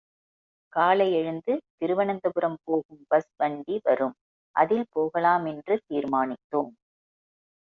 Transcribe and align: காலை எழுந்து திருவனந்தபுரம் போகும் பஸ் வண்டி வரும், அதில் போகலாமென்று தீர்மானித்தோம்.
காலை 0.73 1.07
எழுந்து 1.13 1.53
திருவனந்தபுரம் 1.77 2.57
போகும் 2.63 3.01
பஸ் 3.07 3.29
வண்டி 3.37 3.75
வரும், 3.83 4.15
அதில் 4.55 4.85
போகலாமென்று 4.89 5.77
தீர்மானித்தோம். 5.89 6.71